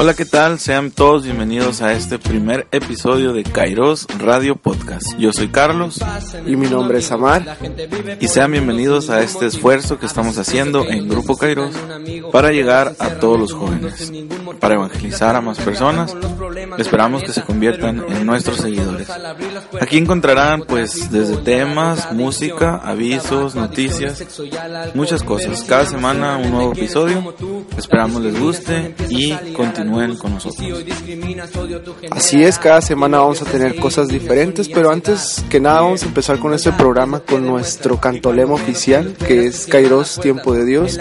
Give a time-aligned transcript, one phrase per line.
[0.00, 0.60] Hola, ¿qué tal?
[0.60, 5.18] Sean todos bienvenidos a este primer episodio de Kairos Radio Podcast.
[5.18, 5.98] Yo soy Carlos.
[6.46, 7.58] Y mi nombre es Amar.
[8.20, 11.74] Y sean bienvenidos a este esfuerzo que estamos haciendo en Grupo Kairos
[12.30, 14.12] para llegar a todos los jóvenes,
[14.60, 16.14] para evangelizar a más personas.
[16.78, 19.08] Esperamos que se conviertan en nuestros seguidores.
[19.80, 24.24] Aquí encontrarán pues desde temas, música, avisos, noticias,
[24.94, 25.64] muchas cosas.
[25.64, 27.34] Cada semana un nuevo episodio.
[27.76, 29.32] Esperamos les guste y
[29.88, 30.66] continúen con nosotros.
[32.10, 36.06] Así es, cada semana vamos a tener cosas diferentes, pero antes que nada vamos a
[36.06, 40.98] empezar con este programa con nuestro cantolema oficial, que es Kairos Tiempo de Dios,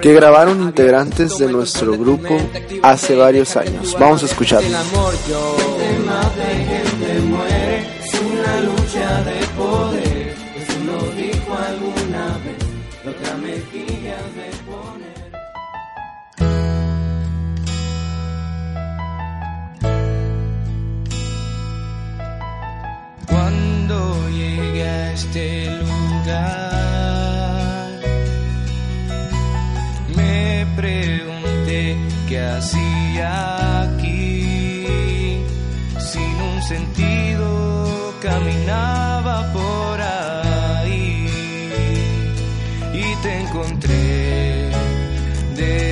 [0.00, 2.36] que grabaron integrantes de nuestro grupo
[2.82, 3.96] hace varios años.
[3.98, 4.76] Vamos a escucharlo.
[43.26, 44.70] Te encontré.
[45.56, 45.85] Dentro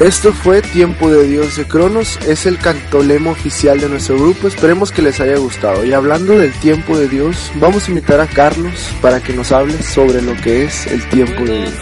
[0.00, 4.90] Esto fue Tiempo de Dios de Cronos, es el cantolema oficial de nuestro grupo, esperemos
[4.90, 5.84] que les haya gustado.
[5.84, 9.80] Y hablando del tiempo de Dios, vamos a invitar a Carlos para que nos hable
[9.82, 11.74] sobre lo que es el tiempo de Dios.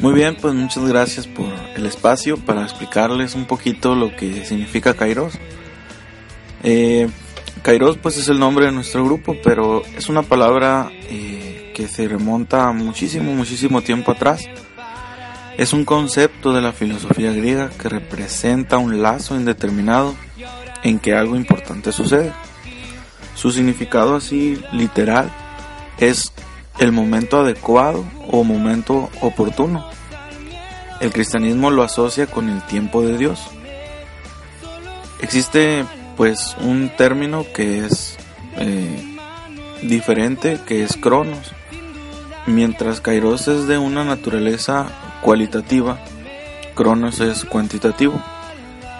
[0.00, 4.94] Muy bien, pues muchas gracias por el espacio para explicarles un poquito lo que significa
[4.94, 5.38] Kairos.
[6.64, 7.08] Eh,
[7.62, 11.43] Kairos pues es el nombre de nuestro grupo, pero es una palabra eh,
[11.74, 14.42] que se remonta a muchísimo, muchísimo tiempo atrás.
[15.58, 20.14] Es un concepto de la filosofía griega que representa un lazo indeterminado
[20.82, 22.32] en que algo importante sucede.
[23.34, 25.30] Su significado así literal
[25.98, 26.32] es
[26.78, 29.86] el momento adecuado o momento oportuno.
[31.00, 33.42] El cristianismo lo asocia con el tiempo de Dios.
[35.20, 35.84] Existe
[36.16, 38.16] pues un término que es
[38.56, 39.16] eh,
[39.82, 41.52] diferente, que es cronos.
[42.46, 44.86] Mientras kairos es de una naturaleza
[45.22, 45.98] cualitativa,
[46.74, 48.20] cronos es cuantitativo.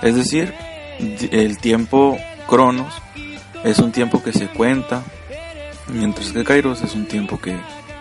[0.02, 0.54] Es decir,
[1.30, 2.16] el tiempo
[2.48, 2.94] cronos
[3.64, 5.02] es un tiempo que se cuenta,
[5.88, 7.56] mientras que kairos es un tiempo que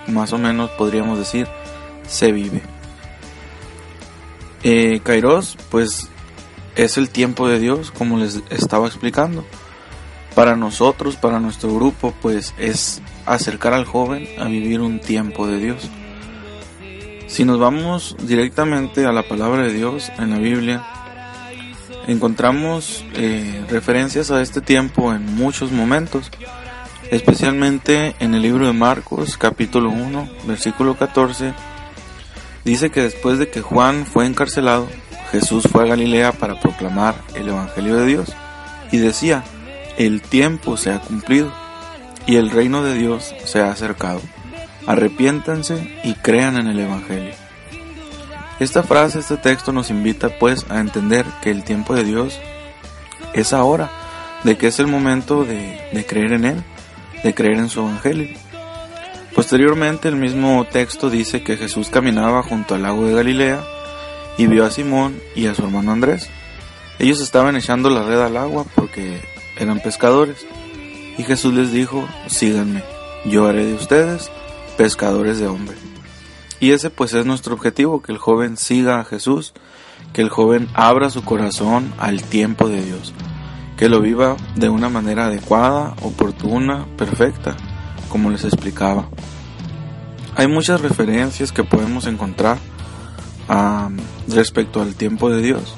[0.08, 1.48] más o menos podríamos decir
[2.08, 2.62] se vive.
[4.64, 6.10] Eh, kairos pues
[6.76, 9.46] es el tiempo de Dios, como les estaba explicando.
[10.36, 15.58] Para nosotros, para nuestro grupo, pues es acercar al joven a vivir un tiempo de
[15.58, 15.90] Dios.
[17.28, 20.84] Si nos vamos directamente a la palabra de Dios en la Biblia,
[22.08, 26.30] encontramos eh, referencias a este tiempo en muchos momentos,
[27.10, 31.54] especialmente en el libro de Marcos, capítulo 1, versículo 14,
[32.66, 34.88] dice que después de que Juan fue encarcelado,
[35.32, 38.34] Jesús fue a Galilea para proclamar el Evangelio de Dios
[38.92, 39.44] y decía,
[39.98, 41.52] el tiempo se ha cumplido
[42.26, 44.22] y el reino de Dios se ha acercado.
[44.86, 47.34] Arrepiéntanse y crean en el Evangelio.
[48.60, 52.40] Esta frase, este texto nos invita pues a entender que el tiempo de Dios
[53.34, 53.92] es ahora,
[54.44, 56.64] de que es el momento de, de creer en Él,
[57.24, 58.38] de creer en su Evangelio.
[59.34, 63.64] Posteriormente el mismo texto dice que Jesús caminaba junto al lago de Galilea
[64.38, 66.30] y vio a Simón y a su hermano Andrés.
[67.00, 69.22] Ellos estaban echando la red al agua porque
[69.58, 70.46] eran pescadores.
[71.18, 72.84] Y Jesús les dijo, síganme,
[73.26, 74.32] yo haré de ustedes
[74.78, 75.78] pescadores de hombres.
[76.60, 79.54] Y ese pues es nuestro objetivo, que el joven siga a Jesús,
[80.14, 83.14] que el joven abra su corazón al tiempo de Dios,
[83.78, 87.56] que lo viva de una manera adecuada, oportuna, perfecta,
[88.10, 89.10] como les explicaba.
[90.36, 92.58] Hay muchas referencias que podemos encontrar
[94.28, 95.76] respecto al tiempo de Dios.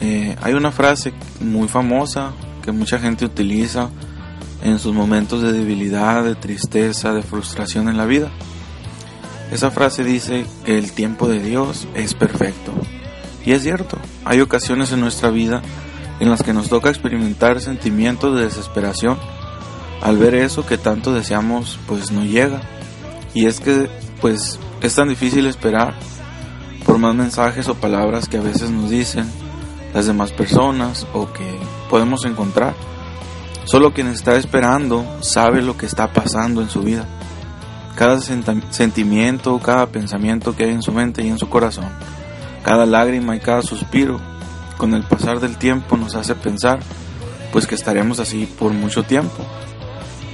[0.00, 3.88] Eh, hay una frase muy famosa que mucha gente utiliza
[4.62, 8.30] en sus momentos de debilidad, de tristeza, de frustración en la vida.
[9.50, 12.72] Esa frase dice que el tiempo de Dios es perfecto.
[13.44, 15.62] Y es cierto, hay ocasiones en nuestra vida
[16.18, 19.18] en las que nos toca experimentar sentimientos de desesperación
[20.02, 22.60] al ver eso que tanto deseamos pues no llega.
[23.34, 23.88] Y es que
[24.20, 25.94] pues es tan difícil esperar
[26.84, 29.26] por más mensajes o palabras que a veces nos dicen
[29.94, 31.58] las demás personas o que
[31.88, 32.74] podemos encontrar.
[33.66, 37.04] Solo quien está esperando sabe lo que está pasando en su vida.
[37.96, 41.88] Cada sentimiento, cada pensamiento que hay en su mente y en su corazón,
[42.62, 44.20] cada lágrima y cada suspiro,
[44.76, 46.78] con el pasar del tiempo nos hace pensar
[47.50, 49.44] pues que estaremos así por mucho tiempo.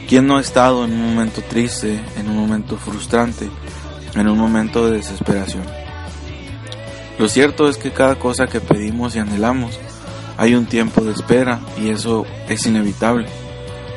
[0.09, 3.49] ¿Quién no ha estado en un momento triste, en un momento frustrante,
[4.15, 5.65] en un momento de desesperación?
[7.19, 9.79] Lo cierto es que cada cosa que pedimos y anhelamos
[10.37, 13.29] hay un tiempo de espera y eso es inevitable.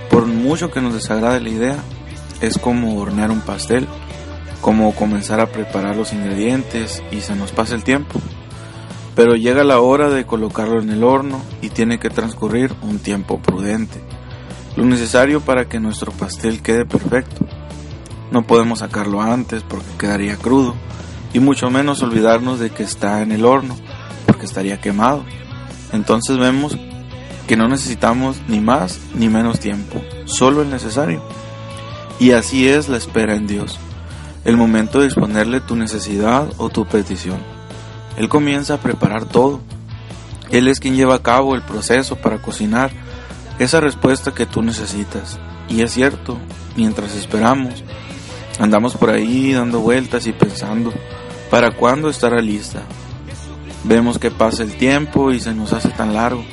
[0.10, 1.78] Por mucho que nos desagrade la idea,
[2.42, 3.88] es como hornear un pastel,
[4.62, 8.20] como comenzar a preparar los ingredientes y se nos pasa el tiempo.
[9.16, 13.40] Pero llega la hora de colocarlo en el horno y tiene que transcurrir un tiempo
[13.40, 14.02] prudente,
[14.76, 17.46] lo necesario para que nuestro pastel quede perfecto.
[18.32, 20.76] No podemos sacarlo antes porque quedaría crudo
[21.34, 23.76] y mucho menos olvidarnos de que está en el horno
[24.26, 25.24] porque estaría quemado.
[25.92, 26.78] Entonces vemos
[27.48, 31.22] que no necesitamos ni más ni menos tiempo, solo el necesario.
[32.20, 33.80] Y así es la espera en Dios.
[34.46, 37.40] el momento de exponerle tu necesidad o tu petición.
[38.16, 39.60] Él comienza a preparar todo.
[40.52, 42.92] Él es quien lleva a cabo el proceso para cocinar
[43.58, 45.40] esa respuesta que tú necesitas.
[45.68, 46.38] Y es cierto,
[46.76, 47.84] mientras esperamos,
[48.60, 50.94] andamos por ahí dando vueltas y pensando,
[51.50, 52.84] ¿para cuándo estará lista?
[53.88, 56.44] Vemos que pasa el tiempo y se nos hace tan largo.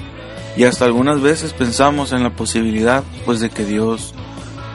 [0.57, 4.15] Y hasta algunas veces pensamos en la posibilidad pues de que Dios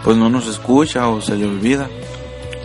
[0.03, 1.87] pues no nos escucha o se le olvida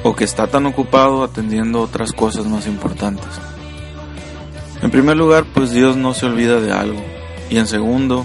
[0.03, 3.29] o que está tan ocupado atendiendo otras cosas más importantes.
[4.83, 7.01] En primer lugar, pues Dios no se olvida de algo.
[7.51, 8.25] Y en segundo,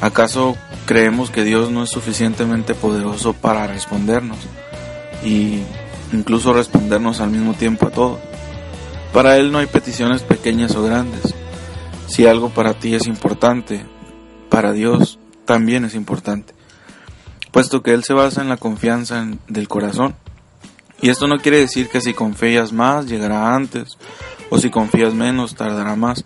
[0.00, 4.38] ¿acaso creemos que Dios no es suficientemente poderoso para respondernos?
[5.24, 5.60] Y
[6.12, 8.18] incluso respondernos al mismo tiempo a todo.
[9.12, 11.34] Para Él no hay peticiones pequeñas o grandes.
[12.06, 13.84] Si algo para ti es importante,
[14.48, 16.54] para Dios también es importante,
[17.50, 20.14] puesto que Él se basa en la confianza del corazón.
[21.00, 23.96] Y esto no quiere decir que si confías más llegará antes,
[24.50, 26.24] o si confías menos tardará más.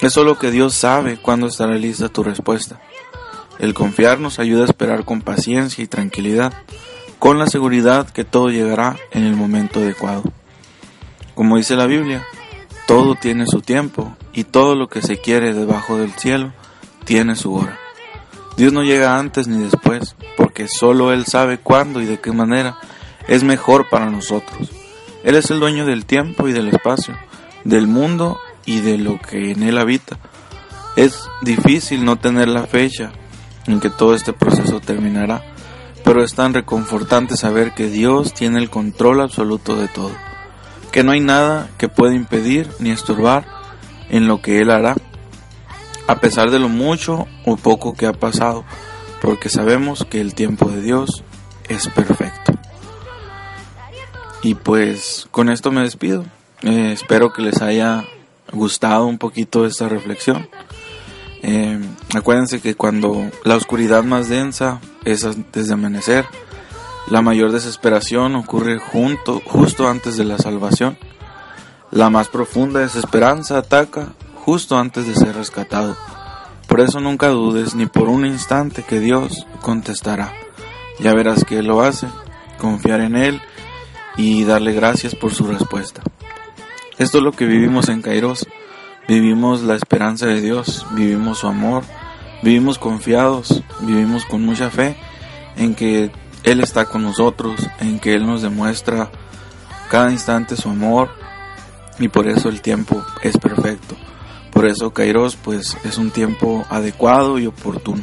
[0.00, 2.80] Es solo que Dios sabe cuándo estará lista tu respuesta.
[3.58, 6.52] El confiar nos ayuda a esperar con paciencia y tranquilidad,
[7.18, 10.24] con la seguridad que todo llegará en el momento adecuado.
[11.34, 12.26] Como dice la Biblia,
[12.86, 16.52] todo tiene su tiempo y todo lo que se quiere debajo del cielo
[17.04, 17.78] tiene su hora.
[18.56, 22.76] Dios no llega antes ni después, porque solo Él sabe cuándo y de qué manera
[23.28, 24.70] es mejor para nosotros.
[25.24, 27.16] Él es el dueño del tiempo y del espacio,
[27.64, 30.18] del mundo y de lo que en Él habita.
[30.96, 33.12] Es difícil no tener la fecha
[33.66, 35.42] en que todo este proceso terminará,
[36.04, 40.12] pero es tan reconfortante saber que Dios tiene el control absoluto de todo,
[40.92, 43.44] que no hay nada que pueda impedir ni estorbar
[44.10, 44.94] en lo que Él hará
[46.06, 48.64] a pesar de lo mucho o poco que ha pasado,
[49.20, 51.24] porque sabemos que el tiempo de Dios
[51.68, 52.52] es perfecto.
[54.42, 56.24] Y pues con esto me despido.
[56.62, 58.04] Eh, espero que les haya
[58.52, 60.48] gustado un poquito esta reflexión.
[61.42, 61.80] Eh,
[62.14, 66.26] acuérdense que cuando la oscuridad más densa es antes de amanecer,
[67.08, 70.98] la mayor desesperación ocurre justo antes de la salvación.
[71.90, 75.96] La más profunda desesperanza ataca justo antes de ser rescatado.
[76.68, 80.32] Por eso nunca dudes ni por un instante que Dios contestará.
[81.00, 82.06] Ya verás que lo hace,
[82.58, 83.42] confiar en Él
[84.16, 86.02] y darle gracias por su respuesta.
[86.98, 88.46] Esto es lo que vivimos en Kairos.
[89.08, 91.82] Vivimos la esperanza de Dios, vivimos su amor,
[92.42, 94.96] vivimos confiados, vivimos con mucha fe
[95.56, 96.12] en que
[96.44, 99.10] Él está con nosotros, en que Él nos demuestra
[99.88, 101.10] cada instante su amor
[101.98, 103.94] y por eso el tiempo es perfecto.
[104.50, 108.02] Por eso Kairos pues es un tiempo adecuado y oportuno.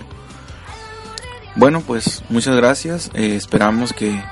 [1.55, 4.23] Bueno pues muchas gracias, eh, esperamos que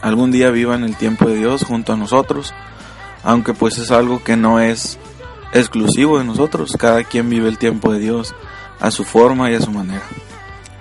[0.00, 2.54] algún día vivan el tiempo de Dios junto a nosotros,
[3.22, 4.98] aunque pues es algo que no es
[5.52, 8.34] exclusivo de nosotros, cada quien vive el tiempo de Dios
[8.80, 10.02] a su forma y a su manera.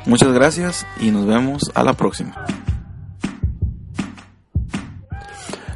[0.06, 2.46] Muchas gracias y nos vemos a la próxima.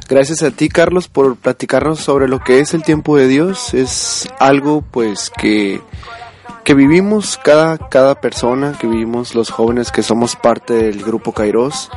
[0.08, 3.74] Gracias a ti, Carlos, por platicarnos sobre lo que es el tiempo de Dios.
[3.74, 5.82] Es algo, pues, que,
[6.64, 11.90] que vivimos cada, cada persona, que vivimos los jóvenes que somos parte del grupo Kairos.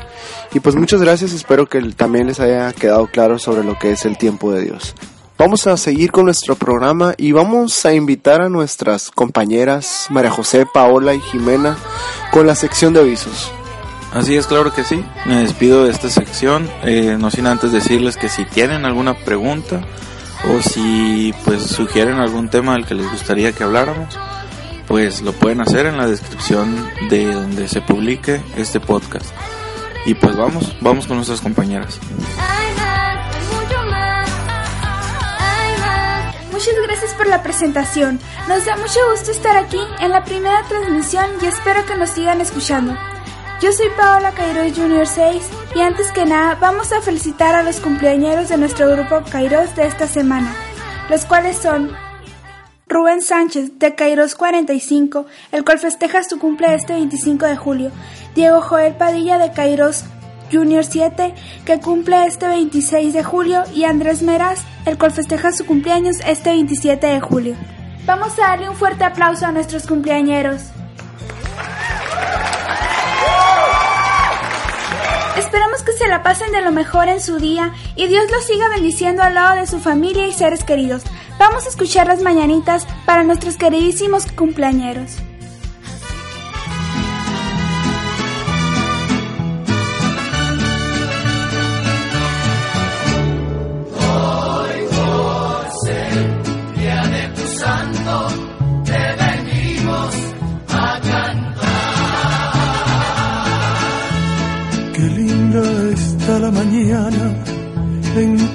[0.54, 4.06] Y pues muchas gracias, espero que también les haya quedado claro sobre lo que es
[4.06, 4.94] el tiempo de Dios.
[5.42, 10.68] Vamos a seguir con nuestro programa y vamos a invitar a nuestras compañeras María José,
[10.72, 11.78] Paola y Jimena
[12.30, 13.52] con la sección de avisos.
[14.14, 15.04] Así es, claro que sí.
[15.26, 19.82] Me despido de esta sección, eh, no sin antes decirles que si tienen alguna pregunta
[20.48, 24.20] o si pues sugieren algún tema del que les gustaría que habláramos,
[24.88, 29.32] pues lo pueden hacer en la descripción de donde se publique este podcast.
[30.06, 32.00] Y pues vamos, vamos con nuestras compañeras.
[36.62, 38.20] Muchas gracias por la presentación.
[38.48, 42.40] Nos da mucho gusto estar aquí en la primera transmisión y espero que nos sigan
[42.40, 42.96] escuchando.
[43.64, 47.80] Yo soy Paola Kairos Junior 6 y antes que nada vamos a felicitar a los
[47.80, 50.54] cumpleañeros de nuestro grupo Kairos de esta semana,
[51.10, 51.98] los cuales son
[52.86, 57.92] Rubén Sánchez de Kairos 45, el cual festeja su cumple este 25 de julio,
[58.36, 60.04] Diego Joel Padilla de Kairos
[60.52, 61.34] Junior 7,
[61.66, 66.50] que cumple este 26 de julio, y Andrés Meraz, el cual festeja su cumpleaños este
[66.52, 67.56] 27 de julio.
[68.06, 70.62] Vamos a darle un fuerte aplauso a nuestros cumpleañeros.
[75.38, 78.70] Esperamos que se la pasen de lo mejor en su día y Dios los siga
[78.70, 81.04] bendiciendo al lado de su familia y seres queridos.
[81.40, 85.18] Vamos a escuchar las mañanitas para nuestros queridísimos cumpleañeros.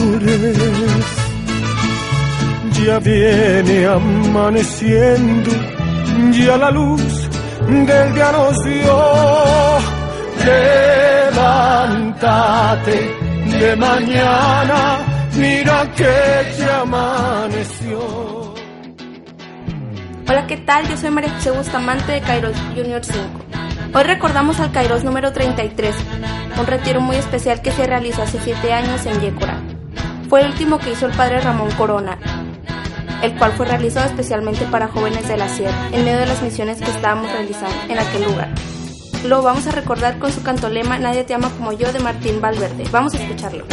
[0.00, 1.06] ruiseñores.
[2.84, 5.50] Ya viene amaneciendo,
[6.32, 7.28] ya la luz
[7.68, 8.96] del día nos dio.
[11.30, 12.96] Levántate
[13.60, 14.98] de mañana,
[15.36, 16.08] mira que
[16.58, 18.00] ya amaneció.
[20.28, 20.88] Hola, ¿qué tal?
[20.88, 23.18] Yo soy María José Bustamante de Kairos Junior 5.
[23.92, 25.94] Hoy recordamos al Kairos número 33,
[26.58, 29.59] un retiro muy especial que se realizó hace 7 años en Yécora.
[30.30, 32.16] Fue el último que hizo el padre Ramón Corona,
[33.20, 36.78] el cual fue realizado especialmente para jóvenes de la sierra, en medio de las misiones
[36.78, 38.48] que estábamos realizando en aquel lugar.
[39.24, 42.84] Lo vamos a recordar con su cantolema Nadie te ama como yo de Martín Valverde.
[42.92, 43.64] Vamos a escucharlo.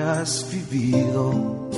[0.00, 1.68] Has vivido.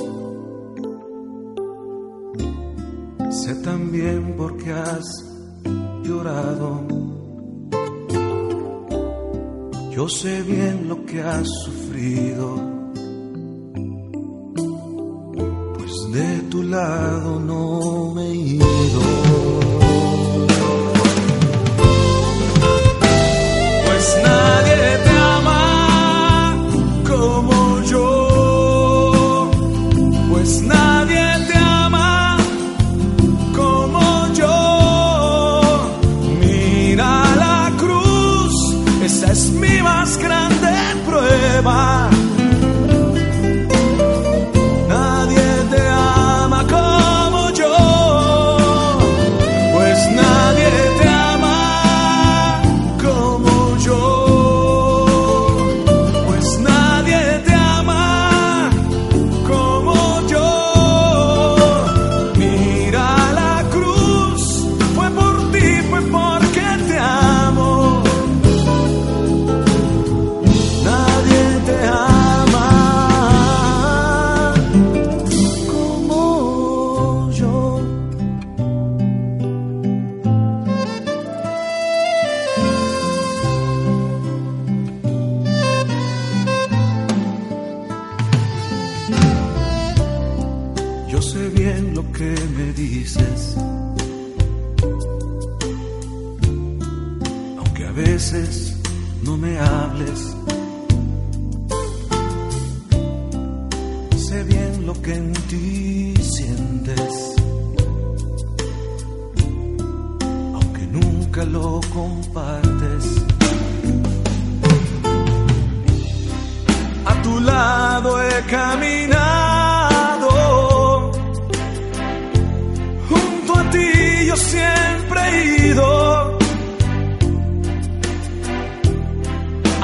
[3.31, 5.05] Sé también por qué has
[6.03, 6.87] llorado.
[9.91, 12.55] Yo sé bien lo que has sufrido.
[15.73, 19.24] Pues de tu lado no me he ido.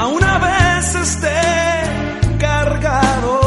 [0.01, 1.41] aún a veces esté
[2.39, 3.39] cargado.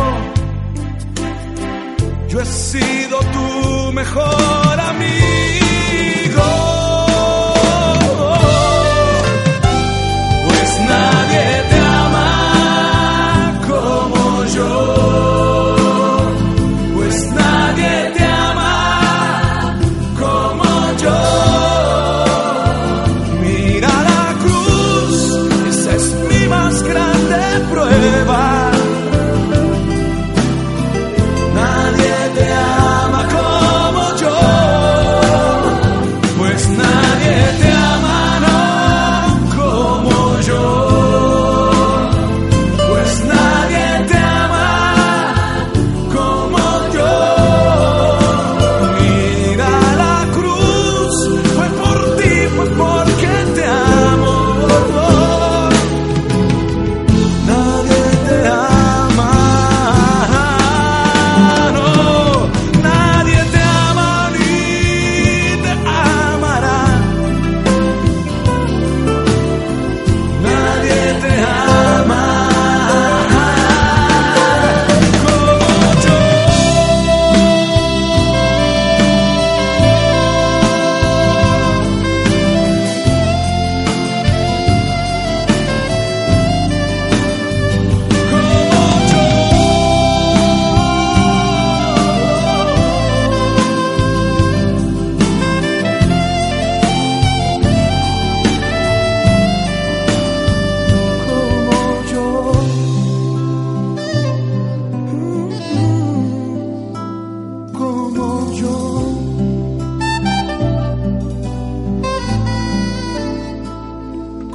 [2.28, 5.63] Yo he sido tu mejor amigo.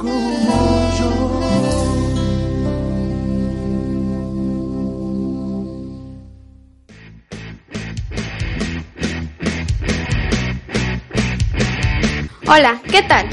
[0.02, 0.08] Hola,
[12.90, 13.28] ¿qué tal?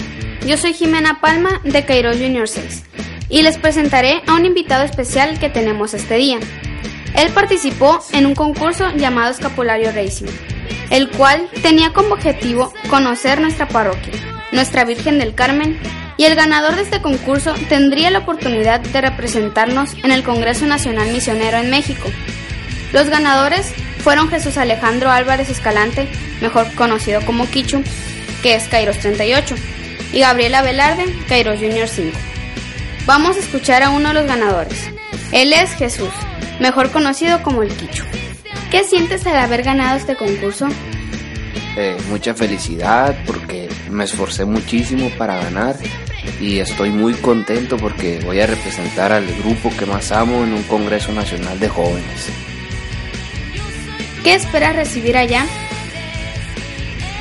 [0.45, 2.83] Yo soy Jimena Palma de Kairos Junior 6
[3.29, 6.39] y les presentaré a un invitado especial que tenemos este día.
[7.15, 10.27] Él participó en un concurso llamado Escapulario Racing,
[10.89, 14.11] el cual tenía como objetivo conocer nuestra parroquia,
[14.51, 15.79] nuestra Virgen del Carmen,
[16.17, 21.11] y el ganador de este concurso tendría la oportunidad de representarnos en el Congreso Nacional
[21.11, 22.09] Misionero en México.
[22.91, 26.07] Los ganadores fueron Jesús Alejandro Álvarez Escalante,
[26.41, 27.83] mejor conocido como Kichu,
[28.41, 29.55] que es Kairos 38,
[30.13, 32.17] y Gabriela Velarde, Kairos Junior 5.
[33.05, 34.89] Vamos a escuchar a uno de los ganadores.
[35.31, 36.09] Él es Jesús,
[36.59, 38.03] mejor conocido como el Kichu.
[38.71, 40.67] ¿Qué sientes al haber ganado este concurso?
[41.77, 45.75] Eh, mucha felicidad porque me esforcé muchísimo para ganar
[46.39, 50.63] y estoy muy contento porque voy a representar al grupo que más amo en un
[50.63, 52.29] Congreso Nacional de Jóvenes.
[54.23, 55.45] ¿Qué esperas recibir allá?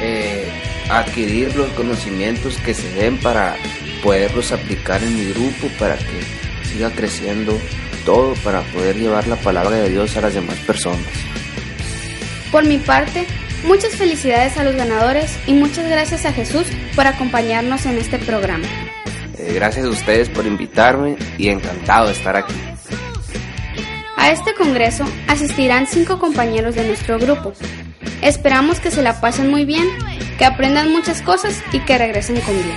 [0.01, 0.45] Eh,
[0.91, 3.57] adquirir los conocimientos que se den para
[4.03, 7.59] poderlos aplicar en mi grupo para que siga creciendo
[8.05, 11.07] todo para poder llevar la palabra de Dios a las demás personas.
[12.53, 13.27] Por mi parte,
[13.65, 18.67] muchas felicidades a los ganadores y muchas gracias a Jesús por acompañarnos en este programa.
[19.47, 22.55] Eh, gracias a ustedes por invitarme y encantado de estar aquí.
[24.17, 27.53] A este congreso asistirán cinco compañeros de nuestro grupo.
[28.23, 29.87] Esperamos que se la pasen muy bien,
[30.39, 32.77] que aprendan muchas cosas y que regresen con bien.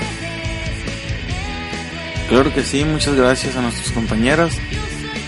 [2.27, 4.53] Claro que sí, muchas gracias a nuestros compañeros.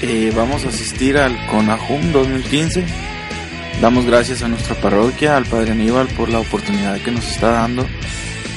[0.03, 2.83] Eh, vamos a asistir al CONAJUM 2015.
[3.81, 7.87] Damos gracias a nuestra parroquia, al Padre Aníbal, por la oportunidad que nos está dando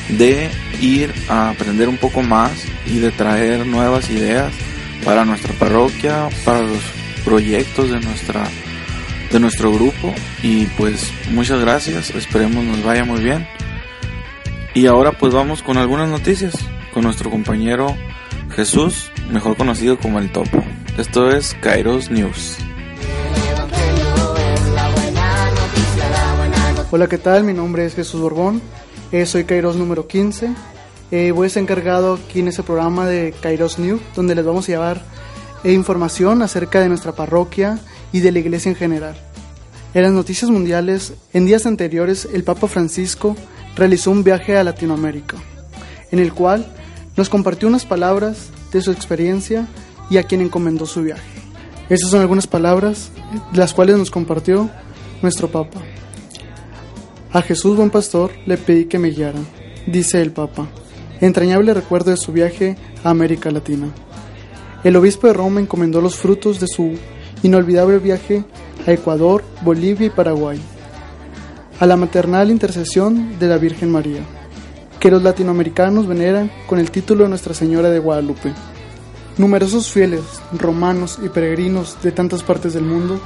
[0.09, 0.51] de
[0.83, 2.53] ir a aprender un poco más
[2.87, 4.53] y de traer nuevas ideas
[5.05, 6.83] para nuestra parroquia, para los
[7.25, 8.44] proyectos de nuestra
[9.33, 13.47] de nuestro grupo y pues muchas gracias, esperemos nos vaya muy bien.
[14.75, 16.55] Y ahora pues vamos con algunas noticias
[16.92, 17.97] con nuestro compañero
[18.55, 20.62] Jesús, mejor conocido como el Topo.
[20.97, 22.59] Esto es Kairos News.
[26.92, 27.42] Hola, ¿qué tal?
[27.42, 28.62] Mi nombre es Jesús Borbón,
[29.11, 30.51] eh, soy Kairos número 15.
[31.11, 34.64] Eh, voy a estar encargado aquí en este programa de Kairos News, donde les vamos
[34.64, 35.03] a llevar
[35.62, 37.79] eh, información acerca de nuestra parroquia
[38.12, 39.14] y de la iglesia en general.
[39.93, 43.37] En las noticias mundiales, en días anteriores, el Papa Francisco
[43.77, 45.37] realizó un viaje a Latinoamérica,
[46.11, 46.67] en el cual
[47.17, 49.69] nos compartió unas palabras de su experiencia
[50.11, 51.23] y a quien encomendó su viaje.
[51.88, 53.11] Estas son algunas palabras,
[53.53, 54.71] las cuales nos compartió
[55.23, 55.81] nuestro Papa.
[57.33, 59.40] A Jesús buen pastor le pedí que me guiara,
[59.87, 60.67] dice el Papa,
[61.27, 63.89] entrañable recuerdo de su viaje a América Latina.
[64.83, 66.99] El obispo de Roma encomendó los frutos de su
[67.43, 68.45] inolvidable viaje
[68.87, 70.61] a Ecuador, Bolivia y Paraguay.
[71.81, 74.21] A la maternal intercesión de la Virgen María,
[75.01, 78.53] que los latinoamericanos veneran con el título de Nuestra Señora de Guadalupe.
[79.39, 83.19] Numerosos fieles, romanos y peregrinos de tantas partes del mundo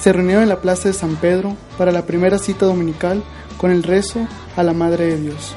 [0.00, 3.22] se reunieron en la Plaza de San Pedro para la primera cita dominical
[3.56, 5.54] con el rezo a la Madre de Dios.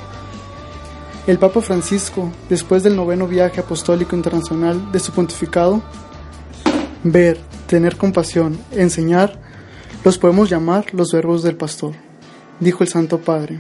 [1.28, 5.84] El Papa Francisco, después del noveno viaje apostólico internacional de su pontificado,
[7.04, 9.40] ver, tener compasión, enseñar,
[10.04, 11.94] los podemos llamar los verbos del pastor,
[12.60, 13.60] dijo el Santo Padre,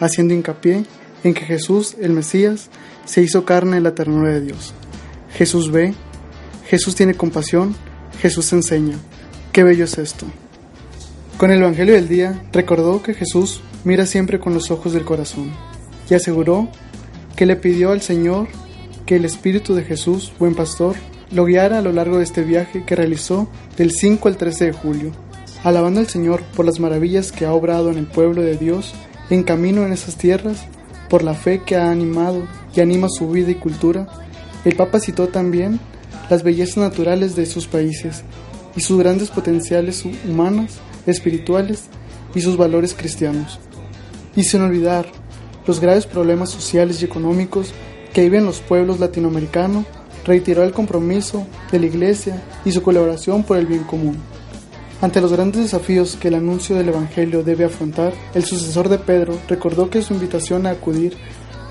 [0.00, 0.86] haciendo hincapié
[1.22, 2.70] en que Jesús, el Mesías,
[3.04, 4.72] se hizo carne en la ternura de Dios.
[5.34, 5.92] Jesús ve,
[6.66, 7.74] Jesús tiene compasión,
[8.22, 8.96] Jesús enseña.
[9.52, 10.24] Qué bello es esto.
[11.36, 15.52] Con el Evangelio del día recordó que Jesús mira siempre con los ojos del corazón
[16.08, 16.68] y aseguró
[17.36, 18.48] que le pidió al Señor
[19.06, 20.96] que el Espíritu de Jesús, buen pastor,
[21.30, 24.72] lo guiara a lo largo de este viaje que realizó del 5 al 13 de
[24.72, 25.12] julio,
[25.64, 28.94] alabando al Señor por las maravillas que ha obrado en el pueblo de Dios
[29.30, 30.66] en camino en esas tierras,
[31.08, 34.06] por la fe que ha animado y anima su vida y cultura,
[34.64, 35.80] el Papa citó también
[36.30, 38.22] las bellezas naturales de sus países
[38.76, 41.84] y sus grandes potenciales humanas, espirituales
[42.34, 43.58] y sus valores cristianos.
[44.36, 45.06] Y sin olvidar
[45.66, 47.72] los graves problemas sociales y económicos
[48.12, 49.84] que viven los pueblos latinoamericanos,
[50.24, 54.16] reiteró el compromiso de la Iglesia y su colaboración por el bien común.
[55.00, 59.36] Ante los grandes desafíos que el anuncio del Evangelio debe afrontar, el sucesor de Pedro
[59.48, 61.16] recordó que su invitación a acudir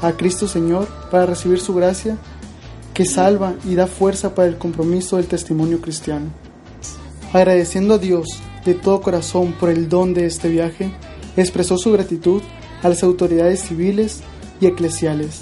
[0.01, 2.17] a Cristo Señor para recibir su gracia,
[2.93, 6.25] que salva y da fuerza para el compromiso del testimonio cristiano.
[7.32, 8.27] Agradeciendo a Dios
[8.65, 10.91] de todo corazón por el don de este viaje,
[11.38, 12.41] expresó su gratitud
[12.82, 14.22] a las autoridades civiles
[14.60, 15.41] y eclesiales,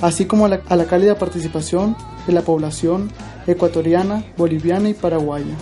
[0.00, 3.10] así como a la, cálida participación de la población
[3.46, 5.54] ecuatoriana, boliviana y paraguaya.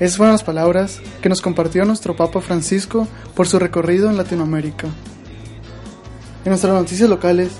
[0.00, 4.88] Esas fueron las palabras que nos compartió nuestro Papa Francisco por su recorrido en Latinoamérica.
[6.44, 7.52] En nuestras noticias locales,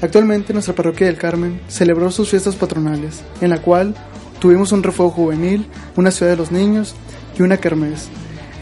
[0.00, 3.94] actualmente nuestra parroquia del Carmen celebró sus fiestas patronales, en la cual
[4.40, 6.94] tuvimos un refuego juvenil, una ciudad de los niños
[7.38, 8.08] y una kermés,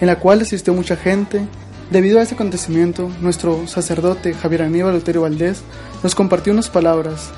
[0.00, 1.46] en la cual asistió mucha gente.
[1.92, 5.60] Debido a este acontecimiento, nuestro sacerdote Javier Aníbal Luterio Valdés
[6.02, 7.28] nos compartió unas palabras.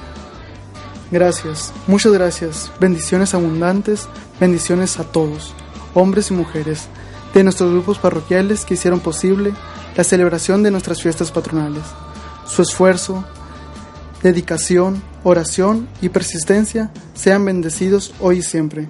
[1.10, 4.06] Gracias, muchas gracias, bendiciones abundantes,
[4.38, 5.52] bendiciones a todos,
[5.92, 6.86] hombres y mujeres,
[7.34, 9.52] de nuestros grupos parroquiales que hicieron posible
[9.96, 11.82] la celebración de nuestras fiestas patronales.
[12.46, 13.24] Su esfuerzo,
[14.22, 18.88] dedicación, oración y persistencia sean bendecidos hoy y siempre.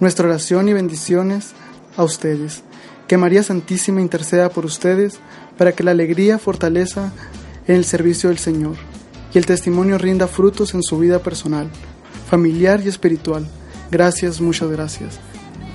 [0.00, 1.52] Nuestra oración y bendiciones
[1.98, 2.62] a ustedes.
[3.08, 5.18] Que María Santísima interceda por ustedes
[5.58, 7.12] para que la alegría fortaleza
[7.66, 8.76] en el servicio del Señor
[9.34, 11.68] y el testimonio rinda frutos en su vida personal,
[12.28, 13.46] familiar y espiritual.
[13.90, 15.18] Gracias, muchas gracias.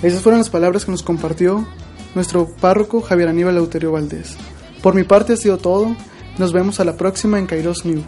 [0.01, 1.67] Esas fueron las palabras que nos compartió
[2.15, 4.37] nuestro párroco Javier Aníbal Lauterio Valdés.
[4.81, 5.95] Por mi parte ha sido todo.
[6.37, 8.01] Nos vemos a la próxima en Kairos New.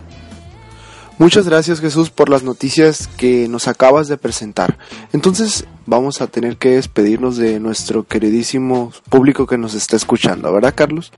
[1.21, 4.79] Muchas gracias Jesús por las noticias que nos acabas de presentar.
[5.13, 10.73] Entonces vamos a tener que despedirnos de nuestro queridísimo público que nos está escuchando, ¿verdad
[10.75, 11.11] Carlos?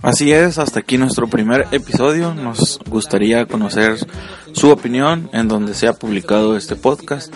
[0.00, 2.34] Así es, hasta aquí nuestro primer episodio.
[2.34, 3.96] Nos gustaría conocer
[4.52, 7.34] su opinión en donde se ha publicado este podcast.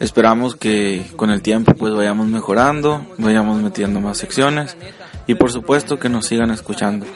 [0.00, 4.76] Esperamos que con el tiempo pues vayamos mejorando, vayamos metiendo más secciones
[5.26, 7.06] y por supuesto que nos sigan escuchando.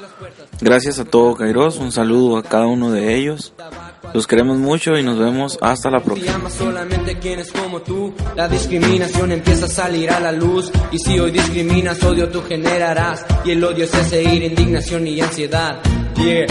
[0.62, 3.52] Gracias a todo Kairos, un saludo a cada uno de ellos.
[4.14, 6.50] Los queremos mucho y nos vemos hasta la próxima.
[6.50, 8.14] solamente quienes como tú.
[8.36, 10.70] La discriminación empieza a salir a la luz.
[10.90, 13.24] Y si hoy discriminas, odio tú generarás.
[13.44, 15.80] Y el odio es ese ir, indignación y ansiedad.
[16.16, 16.46] Yeah,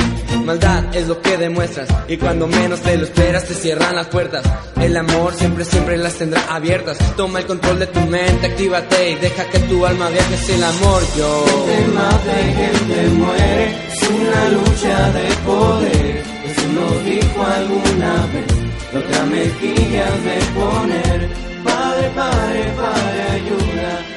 [0.45, 1.89] maldad es lo que demuestras.
[2.07, 4.43] Y cuando menos te lo esperas, te cierran las puertas.
[4.79, 6.97] El amor siempre, siempre las tendrá abiertas.
[7.17, 11.03] Toma el control de tu mente, actívate y deja que tu alma viaje el amor.
[11.17, 11.45] Yo.
[11.45, 13.75] Gente mata y gente muere.
[13.91, 16.36] Es una lucha de poder.
[16.77, 18.53] Nos dijo alguna vez.
[18.93, 21.29] Otra mejilla de poner.
[21.63, 24.16] Padre, padre, padre, ayuda.